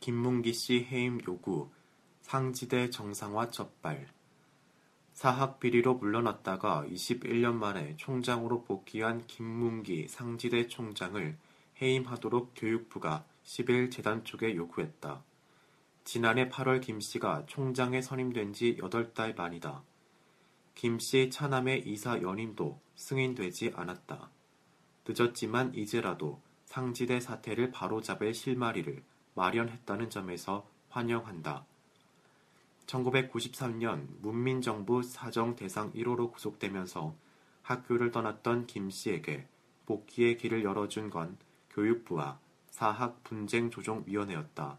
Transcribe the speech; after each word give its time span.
김문기 0.00 0.52
씨 0.52 0.84
해임 0.84 1.20
요구 1.26 1.70
상지대 2.20 2.90
정상화 2.90 3.50
첫발 3.50 4.06
사학 5.12 5.58
비리로 5.58 5.94
물러났다가 5.94 6.84
21년 6.88 7.54
만에 7.54 7.96
총장으로 7.96 8.62
복귀한 8.62 9.26
김문기 9.26 10.06
상지대 10.08 10.68
총장을 10.68 11.36
해임하도록 11.82 12.52
교육부가 12.54 13.24
10일 13.44 13.90
재단 13.90 14.24
쪽에 14.24 14.54
요구했다. 14.54 15.24
지난해 16.04 16.48
8월 16.48 16.80
김 16.80 17.00
씨가 17.00 17.46
총장에 17.46 18.00
선임된 18.00 18.52
지 18.52 18.76
8달 18.76 19.36
만이다. 19.36 19.82
김 20.74 21.00
씨 21.00 21.30
차남의 21.30 21.88
이사 21.88 22.22
연임도 22.22 22.80
승인되지 22.94 23.72
않았다. 23.74 24.30
늦었지만 25.06 25.74
이제라도 25.74 26.40
상지대 26.66 27.18
사태를 27.18 27.72
바로잡을 27.72 28.34
실마리를 28.34 29.02
마련했다는 29.38 30.10
점에서 30.10 30.68
환영한다. 30.88 31.64
1993년 32.86 34.06
문민정부 34.20 35.04
사정 35.04 35.54
대상 35.54 35.92
1호로 35.92 36.32
구속되면서 36.32 37.14
학교를 37.62 38.10
떠났던 38.10 38.66
김 38.66 38.90
씨에게 38.90 39.46
복귀의 39.86 40.38
길을 40.38 40.64
열어준 40.64 41.10
건 41.10 41.36
교육부와 41.70 42.40
사학 42.70 43.22
분쟁 43.22 43.70
조정 43.70 44.02
위원회였다. 44.06 44.78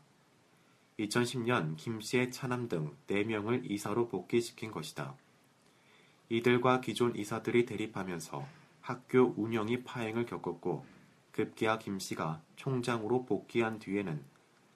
2010년 0.99 1.77
김 1.77 2.01
씨의 2.01 2.31
차남 2.31 2.67
등 2.67 2.93
4명을 3.07 3.69
이사로 3.69 4.09
복귀시킨 4.09 4.71
것이다. 4.71 5.15
이들과 6.27 6.81
기존 6.81 7.15
이사들이 7.15 7.65
대립하면서 7.65 8.45
학교 8.81 9.33
운영이 9.37 9.83
파행을 9.83 10.25
겪었고 10.25 10.85
급기야 11.31 11.79
김 11.79 11.99
씨가 11.99 12.41
총장으로 12.57 13.25
복귀한 13.25 13.79
뒤에는 13.79 14.21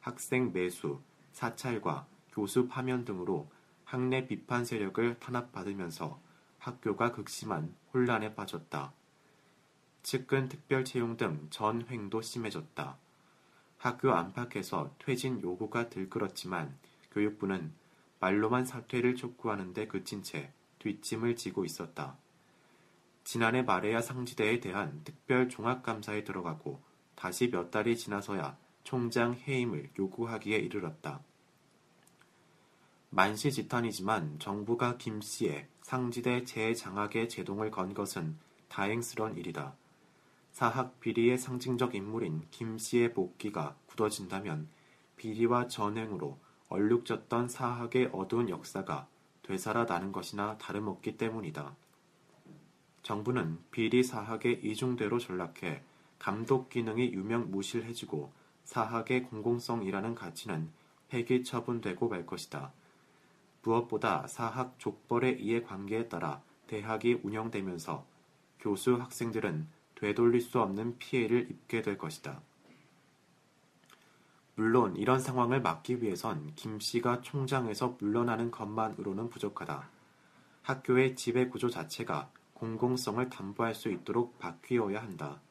학생 0.03 0.51
매수, 0.51 0.99
사찰과 1.31 2.05
교수 2.33 2.67
파면 2.67 3.05
등으로 3.05 3.49
학내 3.85 4.27
비판 4.27 4.65
세력을 4.65 5.17
탄압받으면서 5.17 6.19
학교가 6.59 7.13
극심한 7.13 7.73
혼란에 7.93 8.35
빠졌다. 8.35 8.91
측근 10.03 10.49
특별 10.49 10.83
채용 10.83 11.15
등 11.15 11.47
전횡도 11.49 12.21
심해졌다. 12.21 12.97
학교 13.77 14.11
안팎에서 14.11 14.93
퇴진 14.99 15.41
요구가 15.41 15.89
들끓었지만 15.89 16.77
교육부는 17.11 17.71
말로만 18.19 18.65
사퇴를 18.65 19.15
촉구하는데 19.15 19.87
그친 19.87 20.21
채 20.21 20.51
뒷짐을 20.79 21.37
지고 21.37 21.63
있었다. 21.63 22.17
지난해 23.23 23.61
말에야 23.61 24.01
상지대에 24.01 24.59
대한 24.59 25.01
특별 25.05 25.47
종합감사에 25.47 26.25
들어가고 26.25 26.81
다시 27.15 27.49
몇 27.49 27.71
달이 27.71 27.95
지나서야 27.95 28.57
총장 28.83 29.35
해임을 29.35 29.89
요구하기에 29.97 30.57
이르렀다. 30.57 31.21
만시지탄이지만 33.09 34.39
정부가 34.39 34.97
김 34.97 35.21
씨의 35.21 35.67
상지대 35.81 36.43
재장학에 36.45 37.27
제동을 37.27 37.69
건 37.69 37.93
것은 37.93 38.37
다행스런 38.69 39.37
일이다. 39.37 39.75
사학 40.51 40.99
비리의 40.99 41.37
상징적 41.37 41.95
인물인 41.95 42.47
김 42.51 42.77
씨의 42.77 43.13
복귀가 43.13 43.75
굳어진다면 43.87 44.67
비리와 45.15 45.67
전횡으로 45.67 46.37
얼룩졌던 46.69 47.49
사학의 47.49 48.09
어두운 48.13 48.49
역사가 48.49 49.07
되살아나는 49.43 50.11
것이나 50.11 50.57
다름없기 50.57 51.17
때문이다. 51.17 51.75
정부는 53.03 53.59
비리 53.69 54.03
사학의 54.03 54.61
이중대로 54.63 55.19
전락해 55.19 55.83
감독 56.17 56.69
기능이 56.69 57.13
유명무실해지고 57.13 58.31
사학의 58.63 59.23
공공성이라는 59.23 60.15
가치는 60.15 60.69
폐기 61.09 61.43
처분되고 61.43 62.09
말 62.09 62.25
것이다. 62.25 62.71
무엇보다 63.61 64.27
사학 64.27 64.77
족벌의 64.79 65.41
이해관계에 65.41 66.09
따라 66.09 66.41
대학이 66.67 67.21
운영되면서 67.23 68.05
교수 68.59 68.95
학생들은 68.95 69.67
되돌릴 69.95 70.41
수 70.41 70.59
없는 70.59 70.97
피해를 70.97 71.47
입게 71.49 71.81
될 71.81 71.97
것이다. 71.97 72.41
물론 74.55 74.95
이런 74.97 75.19
상황을 75.19 75.61
막기 75.61 76.01
위해선 76.01 76.53
김 76.55 76.79
씨가 76.79 77.21
총장에서 77.21 77.97
물러나는 77.99 78.51
것만으로는 78.51 79.29
부족하다. 79.29 79.89
학교의 80.61 81.15
지배 81.15 81.47
구조 81.47 81.69
자체가 81.69 82.29
공공성을 82.53 83.29
담보할 83.29 83.73
수 83.75 83.89
있도록 83.89 84.37
바뀌어야 84.39 85.01
한다. 85.01 85.41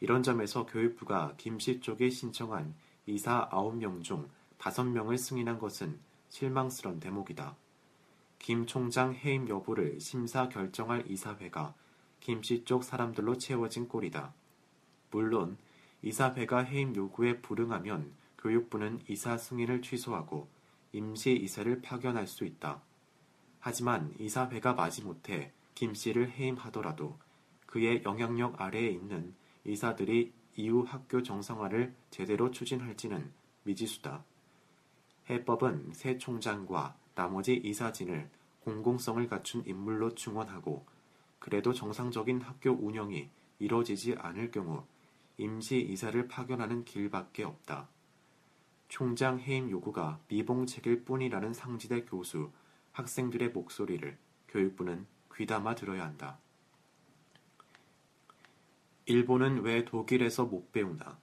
이런 0.00 0.22
점에서 0.22 0.66
교육부가 0.66 1.34
김씨 1.36 1.80
쪽에 1.80 2.10
신청한 2.10 2.74
이사 3.06 3.48
9명 3.50 4.02
중 4.02 4.28
5명을 4.58 5.18
승인한 5.18 5.58
것은 5.58 5.98
실망스런 6.28 7.00
대목이다. 7.00 7.56
김 8.38 8.66
총장 8.66 9.14
해임 9.14 9.48
여부를 9.48 10.00
심사 10.00 10.48
결정할 10.48 11.10
이사회가 11.10 11.74
김씨 12.20 12.64
쪽 12.64 12.84
사람들로 12.84 13.38
채워진 13.38 13.88
꼴이다. 13.88 14.34
물론 15.10 15.56
이사회가 16.02 16.58
해임 16.58 16.94
요구에 16.94 17.40
불응하면 17.40 18.12
교육부는 18.38 19.00
이사 19.08 19.38
승인을 19.38 19.80
취소하고 19.80 20.48
임시 20.92 21.32
이사를 21.32 21.80
파견할 21.80 22.26
수 22.26 22.44
있다. 22.44 22.82
하지만 23.60 24.14
이사회가 24.18 24.74
마지못해 24.74 25.52
김 25.74 25.94
씨를 25.94 26.30
해임하더라도 26.30 27.18
그의 27.66 28.02
영향력 28.04 28.60
아래에 28.60 28.88
있는 28.88 29.34
이사들이 29.64 30.32
이후 30.56 30.84
학교 30.86 31.22
정상화를 31.22 31.94
제대로 32.10 32.50
추진할지는 32.50 33.32
미지수다. 33.64 34.24
해법은 35.28 35.92
새 35.92 36.18
총장과 36.18 36.96
나머지 37.14 37.54
이사진을 37.54 38.28
공공성을 38.60 39.26
갖춘 39.28 39.62
인물로 39.66 40.14
충원하고 40.14 40.86
그래도 41.38 41.72
정상적인 41.72 42.40
학교 42.40 42.70
운영이 42.70 43.28
이뤄지지 43.58 44.14
않을 44.18 44.50
경우 44.50 44.84
임시 45.36 45.80
이사를 45.80 46.28
파견하는 46.28 46.84
길밖에 46.84 47.44
없다. 47.44 47.88
총장 48.88 49.40
해임 49.40 49.70
요구가 49.70 50.20
미봉책일 50.28 51.04
뿐이라는 51.04 51.52
상지대 51.52 52.04
교수, 52.04 52.50
학생들의 52.92 53.50
목소리를 53.50 54.16
교육부는 54.48 55.06
귀담아 55.34 55.74
들어야 55.74 56.04
한다. 56.04 56.38
일본은 59.06 59.60
왜 59.60 59.84
독일에서 59.84 60.46
못 60.46 60.72
배우나? 60.72 61.18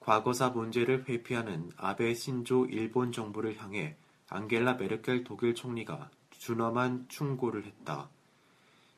과거사 0.00 0.48
문제를 0.50 1.08
회피하는 1.08 1.70
아베 1.76 2.14
신조 2.14 2.66
일본 2.66 3.12
정부를 3.12 3.62
향해 3.62 3.96
앙겔라 4.28 4.74
메르켈 4.74 5.22
독일 5.22 5.54
총리가 5.54 6.10
준엄한 6.30 7.06
충고를 7.08 7.64
했다. 7.64 8.10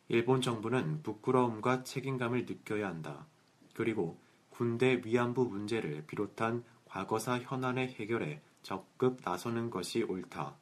일본 0.08 0.40
정부는 0.40 1.02
부끄러움과 1.02 1.84
책임감을 1.84 2.46
느껴야 2.46 2.88
한다. 2.88 3.26
그리고 3.74 4.18
군대 4.48 5.02
위안부 5.04 5.44
문제를 5.44 6.04
비롯한 6.06 6.64
과거사 6.86 7.40
현안의 7.40 7.88
해결에 7.98 8.40
적극 8.62 9.18
나서는 9.22 9.68
것이 9.68 10.02
옳다. 10.02 10.56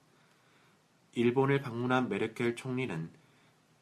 일본을 1.12 1.62
방문한 1.62 2.08
메르켈 2.08 2.56
총리는 2.56 3.10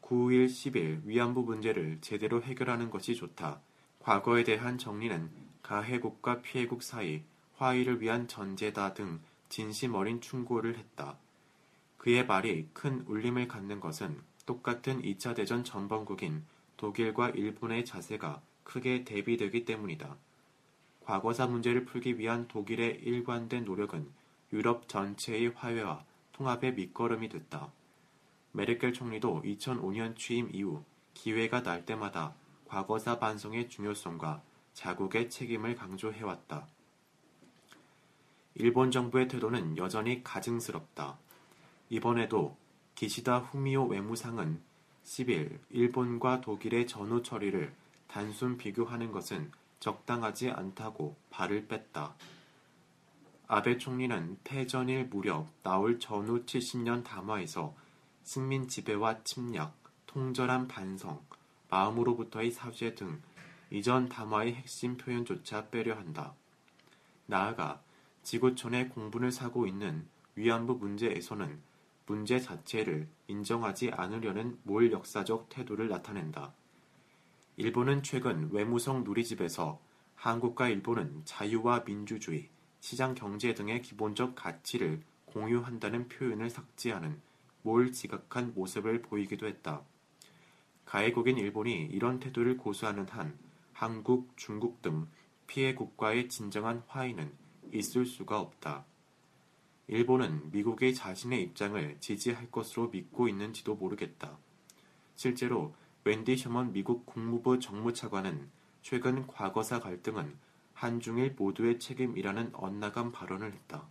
9일 0.06 0.46
10일 0.46 1.00
위안부 1.04 1.42
문제를 1.42 1.98
제대로 2.00 2.40
해결하는 2.40 2.90
것이 2.90 3.16
좋다. 3.16 3.60
과거에 3.98 4.44
대한 4.44 4.78
정리는 4.78 5.28
가해국과 5.64 6.42
피해국 6.42 6.84
사이 6.84 7.24
화의를 7.56 8.00
위한 8.00 8.28
전제다 8.28 8.94
등 8.94 9.18
진심 9.48 9.94
어린 9.94 10.20
충고를 10.20 10.78
했다. 10.78 11.18
그의 11.98 12.24
말이 12.24 12.68
큰 12.72 13.02
울림을 13.08 13.48
갖는 13.48 13.80
것은 13.80 14.20
똑같은 14.46 15.02
2차 15.02 15.34
대전 15.34 15.64
전범국인 15.64 16.44
독일과 16.76 17.30
일본의 17.30 17.84
자세가 17.84 18.40
크게 18.62 19.02
대비되기 19.02 19.64
때문이다. 19.64 20.16
과거사 21.00 21.48
문제를 21.48 21.84
풀기 21.84 22.20
위한 22.20 22.46
독일의 22.46 23.00
일관된 23.02 23.64
노력은 23.64 24.08
유럽 24.52 24.88
전체의 24.88 25.48
화해와 25.56 26.04
통합의 26.32 26.74
밑거름이 26.74 27.28
됐다. 27.28 27.72
메르켈 28.56 28.94
총리도 28.94 29.42
2005년 29.42 30.16
취임 30.16 30.48
이후 30.50 30.82
기회가 31.12 31.62
날 31.62 31.84
때마다 31.84 32.34
과거사 32.64 33.18
반성의 33.18 33.68
중요성과 33.68 34.42
자국의 34.72 35.28
책임을 35.28 35.74
강조해왔다. 35.74 36.66
일본 38.54 38.90
정부의 38.90 39.28
태도는 39.28 39.76
여전히 39.76 40.24
가증스럽다. 40.24 41.18
이번에도 41.90 42.56
기시다 42.94 43.40
후미오 43.40 43.88
외무상은 43.88 44.62
10일 45.04 45.58
일본과 45.68 46.40
독일의 46.40 46.86
전후 46.86 47.22
처리를 47.22 47.74
단순 48.08 48.56
비교하는 48.56 49.12
것은 49.12 49.52
적당하지 49.80 50.50
않다고 50.50 51.14
발을 51.28 51.66
뺐다. 51.68 52.14
아베 53.48 53.76
총리는 53.76 54.38
패전일 54.44 55.08
무렵 55.08 55.46
나올 55.62 56.00
전후 56.00 56.46
70년 56.46 57.04
담화에서 57.04 57.74
식민 58.26 58.66
지배와 58.66 59.22
침략, 59.22 59.78
통절한 60.06 60.66
반성, 60.66 61.24
마음으로부터의 61.70 62.50
사죄 62.50 62.96
등 62.96 63.22
이전 63.70 64.08
담화의 64.08 64.52
핵심 64.52 64.96
표현조차 64.96 65.68
빼려 65.68 65.94
한다. 65.94 66.34
나아가 67.26 67.80
지구촌의 68.24 68.88
공분을 68.88 69.30
사고 69.30 69.68
있는 69.68 70.08
위안부 70.34 70.74
문제에서는 70.74 71.60
문제 72.06 72.40
자체를 72.40 73.08
인정하지 73.28 73.92
않으려는 73.92 74.58
몰 74.64 74.90
역사적 74.90 75.48
태도를 75.48 75.88
나타낸다. 75.88 76.52
일본은 77.56 78.02
최근 78.02 78.50
외무성 78.50 79.04
누리집에서 79.04 79.80
한국과 80.16 80.68
일본은 80.68 81.22
자유와 81.24 81.84
민주주의, 81.84 82.50
시장 82.80 83.14
경제 83.14 83.54
등의 83.54 83.82
기본적 83.82 84.34
가치를 84.34 85.00
공유한다는 85.26 86.08
표현을 86.08 86.50
삭제하는 86.50 87.20
몰 87.66 87.90
지각한 87.90 88.54
모습을 88.54 89.02
보이기도 89.02 89.48
했다. 89.48 89.82
가해국인 90.84 91.36
일본이 91.36 91.72
이런 91.86 92.20
태도를 92.20 92.56
고수하는 92.56 93.08
한 93.08 93.36
한국, 93.72 94.36
중국 94.36 94.82
등 94.82 95.08
피해 95.48 95.74
국가의 95.74 96.28
진정한 96.28 96.84
화해는 96.86 97.32
있을 97.72 98.06
수가 98.06 98.38
없다. 98.38 98.84
일본은 99.88 100.52
미국의 100.52 100.94
자신의 100.94 101.42
입장을 101.42 101.96
지지할 101.98 102.52
것으로 102.52 102.88
믿고 102.90 103.26
있는지도 103.26 103.74
모르겠다. 103.74 104.38
실제로 105.16 105.74
웬디 106.04 106.36
셔먼 106.36 106.72
미국 106.72 107.04
국무부 107.04 107.58
정무차관은 107.58 108.48
최근 108.82 109.26
과거사 109.26 109.80
갈등은 109.80 110.36
한중일 110.72 111.34
모두의 111.36 111.80
책임이라는 111.80 112.50
엇나간 112.52 113.10
발언을 113.10 113.52
했다. 113.52 113.88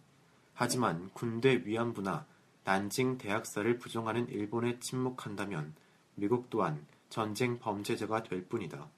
하지만 0.54 1.10
군대 1.14 1.62
위안부나 1.66 2.26
난징 2.66 3.20
대학살을 3.20 3.78
부정하는 3.78 4.28
일본에 4.30 4.80
침묵한다면 4.80 5.76
미국 6.16 6.50
또한 6.50 6.84
전쟁 7.10 7.60
범죄자가 7.60 8.24
될 8.24 8.48
뿐이다. 8.48 8.90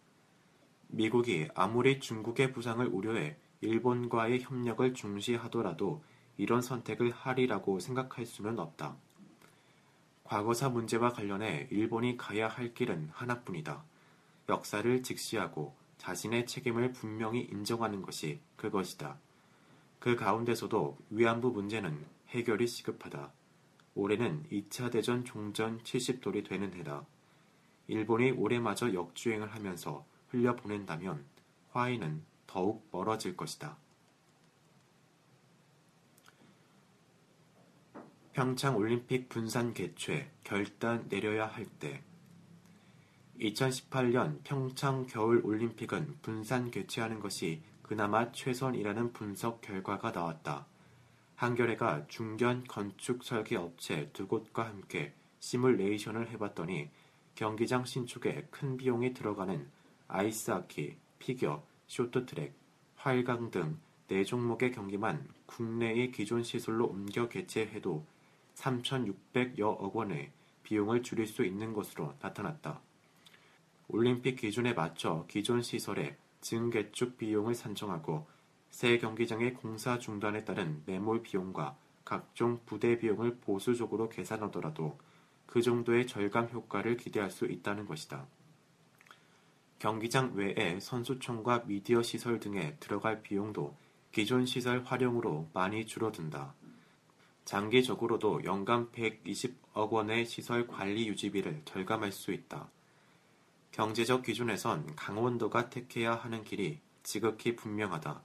미국이 0.88 1.50
아무리 1.54 2.00
중국의 2.00 2.54
부상을 2.54 2.88
우려해 2.88 3.36
일본과의 3.60 4.40
협력을 4.40 4.94
중시하더라도 4.94 6.02
이런 6.38 6.62
선택을 6.62 7.12
하리라고 7.12 7.81
생각할 7.81 8.25
수는 8.25 8.58
없다. 8.58 8.96
과거사 10.24 10.70
문제와 10.70 11.12
관련해 11.12 11.68
일본이 11.70 12.16
가야 12.16 12.48
할 12.48 12.74
길은 12.74 13.10
하나뿐이다. 13.12 13.84
역사를 14.48 15.04
직시하고 15.04 15.75
자신의 15.98 16.46
책임을 16.46 16.94
분명히 16.94 17.42
인정하는 17.42 18.02
것이 18.02 18.40
그것이다. 18.56 19.18
그 20.00 20.16
가운데서도 20.16 20.98
위안부 21.10 21.52
문제는 21.52 22.06
해결이 22.30 22.66
시급하다. 22.66 23.37
올해는 23.98 24.44
2차 24.52 24.92
대전 24.92 25.26
종전 25.26 25.82
70돌이 25.82 26.48
되는 26.48 26.72
해다. 26.76 27.06
일본이 27.88 28.32
올해마저 28.32 28.94
역주행을 28.94 29.54
하면서 29.54 30.06
흘려보낸다면 30.30 31.26
화해는 31.72 32.22
더욱 32.46 32.88
멀어질 32.92 33.36
것이다. 33.36 33.78
평창 38.34 38.78
올림픽 38.78 39.30
분산 39.30 39.74
개최 39.74 40.30
결단 40.44 41.08
내려야 41.10 41.48
할 41.48 41.66
때 41.80 42.04
2018년 43.40 44.44
평창 44.44 45.08
겨울 45.08 45.42
올림픽은 45.44 46.20
분산 46.22 46.70
개최하는 46.70 47.20
것이 47.20 47.64
그나마 47.82 48.32
최선이라는 48.32 49.14
분석 49.14 49.62
결과가 49.62 50.12
나왔다. 50.12 50.68
한겨레가 51.38 52.07
중견 52.07 52.63
건축 52.63 53.24
설계 53.24 53.57
업체 53.57 54.10
두 54.12 54.28
곳과 54.28 54.66
함께 54.66 55.13
시뮬레이션을 55.39 56.31
해봤더니 56.31 56.89
경기장 57.36 57.86
신축에 57.86 58.48
큰 58.50 58.75
비용이 58.75 59.13
들어가는 59.13 59.69
아이스하키, 60.07 60.95
피겨, 61.19 61.63
쇼트트랙, 61.86 62.56
활강 62.95 63.51
등네 63.51 64.24
종목의 64.25 64.72
경기만 64.72 65.28
국내의 65.45 66.12
기존 66.12 66.42
시설로 66.42 66.88
옮겨 66.88 67.30
개최해도 67.30 68.04
3,600여억 68.56 69.94
원의 69.94 70.31
비용을 70.63 71.04
줄일 71.04 71.28
수 71.28 71.45
있는 71.45 71.72
것으로 71.72 72.16
나타났다. 72.19 72.81
올림픽 73.89 74.38
기준에 74.38 74.74
맞춰 74.74 75.24
기존 75.28 75.62
시설의 75.62 76.18
증개축 76.42 77.19
비용을 77.19 77.54
산정하고 77.54 78.25
새 78.69 78.98
경기장의 78.98 79.54
공사 79.56 79.98
중단에 79.98 80.46
따른 80.46 80.84
매몰 80.86 81.24
비용과 81.24 81.75
각종 82.06 82.60
부대 82.66 82.98
비용을 82.98 83.38
보수적으로 83.38 84.10
계산하더라도 84.10 84.98
그 85.46 85.62
정도의 85.62 86.08
절감 86.08 86.50
효과를 86.50 86.98
기대할 86.98 87.31
수 87.31 87.46
있다는 87.46 87.86
것이다. 87.86 88.28
경기장 89.80 90.34
외에 90.34 90.80
선수촌과 90.80 91.66
미디어 91.66 92.02
시설 92.02 92.40
등에 92.40 92.75
들어갈 92.80 93.22
비용도 93.22 93.75
기존 94.12 94.46
시설 94.46 94.84
활용으로 94.84 95.50
많이 95.54 95.86
줄어든다. 95.86 96.54
장기적으로도 97.46 98.44
연간 98.44 98.92
120억 98.92 99.92
원의 99.92 100.25
시설 100.25 100.68
관리 100.68 101.08
유지비를 101.08 101.62
절감할 101.66 102.12
수 102.12 102.31
있다. 102.31 102.70
경제적 103.72 104.24
기준에선 104.24 104.96
강원도가 104.96 105.70
택해야 105.70 106.16
하는 106.16 106.44
길이 106.44 106.80
지극히 107.04 107.56
분명하다. 107.56 108.22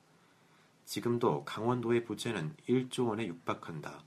지금도 0.85 1.45
강원도의 1.45 2.05
부채는 2.05 2.57
1조 2.69 3.09
원에 3.09 3.27
육박한다. 3.27 4.05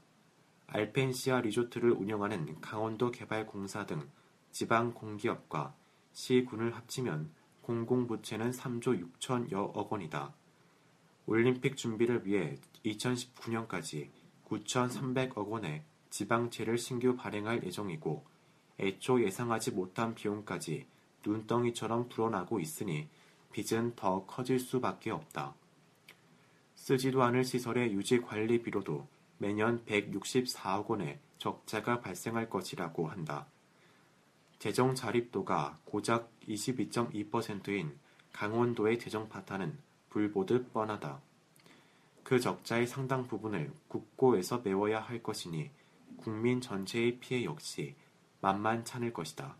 알펜시아 0.67 1.41
리조트를 1.41 1.91
운영하는 1.91 2.59
강원도 2.61 3.11
개발공사 3.11 3.85
등 3.85 4.09
지방 4.51 4.93
공기업과 4.93 5.73
시군을 6.13 6.75
합치면 6.75 7.29
공공부채는 7.61 8.51
3조 8.51 9.11
6천여억 9.19 9.89
원이다. 9.89 10.33
올림픽 11.25 11.75
준비를 11.77 12.25
위해 12.25 12.57
2019년까지 12.85 14.09
9,300억 14.47 15.47
원의 15.47 15.83
지방채를 16.09 16.77
신규 16.77 17.15
발행할 17.15 17.63
예정이고 17.63 18.23
애초 18.79 19.23
예상하지 19.23 19.71
못한 19.71 20.13
비용까지 20.13 20.85
눈덩이처럼 21.25 22.09
불어나고 22.09 22.59
있으니 22.59 23.09
빚은 23.51 23.95
더 23.95 24.25
커질 24.25 24.59
수밖에 24.59 25.11
없다. 25.11 25.55
쓰지도 26.85 27.23
않을 27.23 27.43
시설의 27.43 27.93
유지 27.93 28.21
관리비로도 28.21 29.07
매년 29.39 29.83
164억 29.85 30.85
원의 30.85 31.17
적자가 31.39 31.99
발생할 31.99 32.47
것이라고 32.47 33.07
한다. 33.07 33.47
재정 34.59 34.93
자립도가 34.93 35.79
고작 35.83 36.29
22.2%인 36.47 37.97
강원도의 38.33 38.99
재정 38.99 39.27
파탄은 39.27 39.79
불보듯 40.11 40.73
뻔하다. 40.73 41.21
그 42.23 42.39
적자의 42.39 42.85
상당 42.85 43.25
부분을 43.25 43.73
국고에서 43.87 44.61
메워야 44.63 44.99
할 44.99 45.23
것이니 45.23 45.71
국민 46.17 46.61
전체의 46.61 47.17
피해 47.17 47.45
역시 47.45 47.95
만만찮을 48.41 49.11
것이다. 49.11 49.57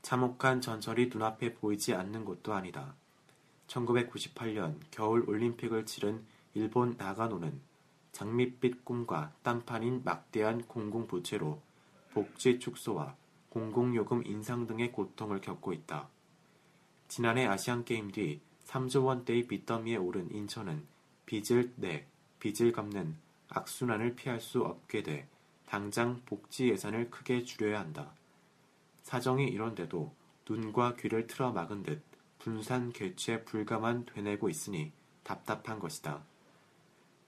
참혹한 0.00 0.62
전설이 0.62 1.10
눈앞에 1.10 1.52
보이지 1.52 1.92
않는 1.92 2.24
것도 2.24 2.54
아니다. 2.54 2.94
1998년 3.66 4.78
겨울 4.90 5.28
올림픽을 5.28 5.86
치른 5.86 6.24
일본 6.54 6.96
나가노는 6.96 7.60
장밋빛 8.12 8.84
꿈과 8.84 9.32
딴판인 9.42 10.02
막대한 10.04 10.62
공공부채로 10.66 11.60
복지 12.12 12.58
축소와 12.58 13.14
공공요금 13.50 14.26
인상 14.26 14.66
등의 14.66 14.92
고통을 14.92 15.40
겪고 15.40 15.72
있다. 15.72 16.08
지난해 17.08 17.46
아시안게임 17.46 18.10
뒤 18.12 18.40
3조 18.66 19.04
원대의 19.04 19.46
빚더미에 19.46 19.96
오른 19.96 20.30
인천은 20.34 20.86
빚을 21.26 21.74
내, 21.76 22.06
빚을 22.40 22.72
갚는 22.72 23.16
악순환을 23.48 24.16
피할 24.16 24.40
수 24.40 24.62
없게 24.62 25.02
돼 25.02 25.28
당장 25.66 26.22
복지 26.26 26.68
예산을 26.68 27.10
크게 27.10 27.44
줄여야 27.44 27.80
한다. 27.80 28.12
사정이 29.02 29.44
이런데도 29.46 30.12
눈과 30.48 30.96
귀를 30.96 31.26
틀어 31.26 31.52
막은 31.52 31.82
듯 31.82 32.02
분산 32.46 32.92
개최 32.92 33.42
불가만 33.44 34.06
되내고 34.06 34.48
있으니 34.48 34.92
답답한 35.24 35.80
것이다. 35.80 36.22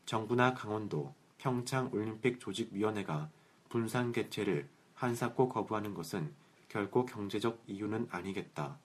정부나 0.07 0.55
강원도, 0.55 1.13
평창 1.39 1.91
올림픽 1.93 2.39
조직위원회가 2.39 3.29
분산 3.69 4.13
개최를 4.13 4.69
한사코 4.95 5.49
거부하는 5.49 5.93
것은 5.93 6.33
결코 6.69 7.05
경제적 7.05 7.61
이유는 7.67 8.07
아니겠다. 8.13 8.79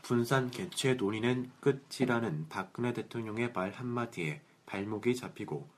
분산 0.00 0.50
개최 0.50 0.94
논의는 0.94 1.52
끝이라는 1.60 2.48
박근혜 2.48 2.94
대통령의 2.94 3.52
말 3.52 3.70
한마디에 3.70 4.40
발목이 4.64 5.14
잡히고 5.14 5.68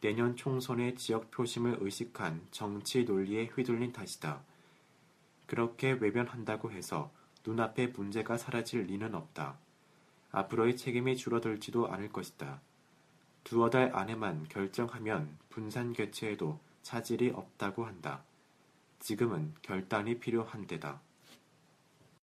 내년 0.00 0.36
총선의 0.36 0.94
지역 0.94 1.32
표심을 1.32 1.78
의식한 1.80 2.46
정치 2.52 3.02
논리에 3.02 3.46
휘둘린 3.46 3.92
탓이다. 3.92 4.44
그렇게 5.46 5.90
외면한다고 5.90 6.70
해서 6.70 7.10
눈앞에 7.46 7.88
문제가 7.88 8.36
사라질 8.36 8.82
리는 8.82 9.14
없다. 9.14 9.56
앞으로의 10.32 10.76
책임이 10.76 11.16
줄어들지도 11.16 11.88
않을 11.88 12.10
것이다. 12.10 12.60
두어 13.44 13.70
달 13.70 13.94
안에만 13.94 14.48
결정하면 14.48 15.38
분산 15.50 15.92
개최에도 15.92 16.58
차질이 16.82 17.30
없다고 17.30 17.86
한다. 17.86 18.24
지금은 18.98 19.54
결단이 19.62 20.18
필요한 20.18 20.66
때다. 20.66 21.00